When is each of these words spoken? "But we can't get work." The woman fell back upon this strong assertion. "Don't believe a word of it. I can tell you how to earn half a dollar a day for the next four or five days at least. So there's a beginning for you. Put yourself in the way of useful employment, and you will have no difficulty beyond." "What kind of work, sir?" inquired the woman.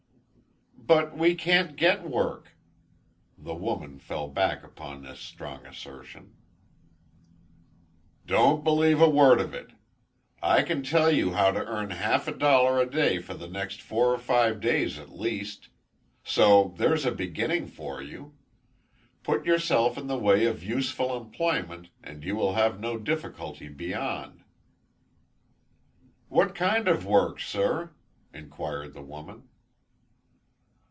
"But 0.83 1.15
we 1.17 1.35
can't 1.35 1.77
get 1.77 2.03
work." 2.03 2.51
The 3.37 3.55
woman 3.55 3.97
fell 3.97 4.27
back 4.27 4.61
upon 4.61 5.03
this 5.03 5.21
strong 5.21 5.65
assertion. 5.65 6.33
"Don't 8.25 8.61
believe 8.65 8.99
a 8.99 9.09
word 9.09 9.39
of 9.39 9.53
it. 9.53 9.69
I 10.41 10.63
can 10.63 10.83
tell 10.83 11.09
you 11.09 11.31
how 11.31 11.51
to 11.51 11.65
earn 11.65 11.91
half 11.91 12.27
a 12.27 12.33
dollar 12.33 12.81
a 12.81 12.89
day 12.89 13.19
for 13.19 13.33
the 13.33 13.47
next 13.47 13.81
four 13.81 14.11
or 14.13 14.17
five 14.17 14.59
days 14.59 14.99
at 14.99 15.11
least. 15.17 15.69
So 16.25 16.73
there's 16.77 17.05
a 17.05 17.11
beginning 17.13 17.67
for 17.67 18.01
you. 18.01 18.33
Put 19.23 19.45
yourself 19.45 19.97
in 19.97 20.07
the 20.07 20.19
way 20.19 20.45
of 20.45 20.61
useful 20.61 21.15
employment, 21.15 21.87
and 22.03 22.21
you 22.25 22.35
will 22.35 22.55
have 22.55 22.81
no 22.81 22.97
difficulty 22.97 23.69
beyond." 23.69 24.43
"What 26.27 26.53
kind 26.53 26.89
of 26.89 27.05
work, 27.05 27.39
sir?" 27.39 27.93
inquired 28.33 28.93
the 28.93 29.03
woman. 29.03 29.47